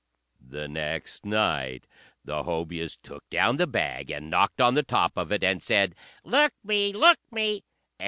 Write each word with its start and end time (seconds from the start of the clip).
The 0.41 0.67
next 0.67 1.27
night 1.27 1.85
the 2.25 2.41
Hobyahs 2.41 2.97
took 3.03 3.23
down 3.29 3.57
the 3.57 3.67
bag 3.67 4.09
and 4.09 4.31
knocked 4.31 4.59
on 4.59 4.73
the 4.73 4.81
top 4.81 5.11
of 5.15 5.31
it, 5.31 5.43
and 5.43 5.61
said 5.61 5.93
"Look 6.25 6.53
me! 6.63 6.91
look 6.91 7.19
me!" 7.31 7.63